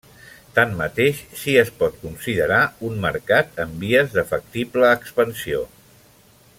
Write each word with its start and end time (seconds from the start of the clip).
Tanmateix, 0.53 1.19
si 1.41 1.53
es 1.63 1.69
pot 1.81 1.99
considerar 2.05 2.61
un 2.89 2.97
mercat 3.05 3.61
en 3.65 3.77
vies 3.85 4.17
de 4.17 4.23
factible 4.33 4.91
expansió. 4.97 5.61